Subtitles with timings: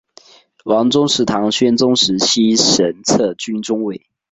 [0.65, 4.07] 王宗实唐宣宗时期神策军中尉。